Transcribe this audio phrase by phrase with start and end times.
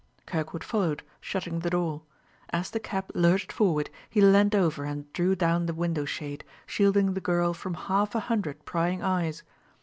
[0.25, 2.01] Kirkwood followed, shutting the door.
[2.49, 7.13] As the cab lurched forward he leaned over and drew down the window shade, shielding
[7.13, 9.43] the girl from half a hundred prying eyes.